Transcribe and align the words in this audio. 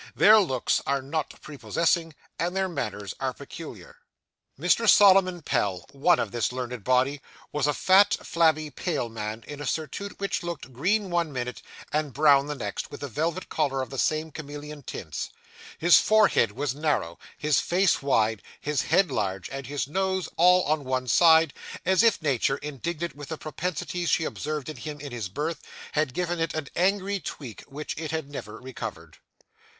Their 0.15 0.39
looks 0.39 0.81
are 0.87 1.03
not 1.03 1.39
prepossessing, 1.43 2.15
and 2.39 2.55
their 2.55 2.67
manners 2.67 3.13
are 3.19 3.33
peculiar. 3.35 3.97
Mr. 4.59 4.89
Solomon 4.89 5.43
Pell, 5.43 5.85
one 5.91 6.17
of 6.17 6.31
this 6.31 6.51
learned 6.51 6.83
body, 6.83 7.21
was 7.51 7.67
a 7.67 7.73
fat, 7.75 8.17
flabby, 8.23 8.71
pale 8.71 9.09
man, 9.09 9.43
in 9.47 9.61
a 9.61 9.65
surtout 9.67 10.19
which 10.19 10.41
looked 10.41 10.73
green 10.73 11.11
one 11.11 11.31
minute, 11.31 11.61
and 11.93 12.13
brown 12.13 12.47
the 12.47 12.55
next, 12.55 12.89
with 12.89 13.03
a 13.03 13.07
velvet 13.07 13.47
collar 13.49 13.79
of 13.83 13.91
the 13.91 13.99
same 13.99 14.31
chameleon 14.31 14.81
tints. 14.81 15.29
His 15.77 15.99
forehead 15.99 16.53
was 16.53 16.73
narrow, 16.73 17.19
his 17.37 17.59
face 17.59 18.01
wide, 18.01 18.41
his 18.59 18.81
head 18.81 19.11
large, 19.11 19.51
and 19.51 19.67
his 19.67 19.87
nose 19.87 20.27
all 20.35 20.63
on 20.63 20.83
one 20.83 21.07
side, 21.07 21.53
as 21.85 22.01
if 22.01 22.23
Nature, 22.23 22.57
indignant 22.57 23.15
with 23.15 23.29
the 23.29 23.37
propensities 23.37 24.09
she 24.09 24.23
observed 24.23 24.67
in 24.67 24.77
him 24.77 24.99
in 24.99 25.11
his 25.11 25.29
birth, 25.29 25.61
had 25.91 26.15
given 26.15 26.39
it 26.39 26.55
an 26.55 26.69
angry 26.75 27.19
tweak 27.19 27.61
which 27.67 27.95
it 27.99 28.09
had 28.09 28.31
never 28.31 28.59
recovered. 28.59 29.19